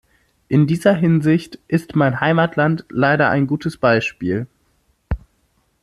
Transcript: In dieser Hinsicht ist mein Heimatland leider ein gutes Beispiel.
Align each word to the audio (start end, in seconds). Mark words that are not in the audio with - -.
In 0.47 0.65
dieser 0.65 0.95
Hinsicht 0.95 1.59
ist 1.67 1.95
mein 1.95 2.19
Heimatland 2.21 2.85
leider 2.89 3.29
ein 3.29 3.45
gutes 3.45 3.77
Beispiel. 3.77 4.47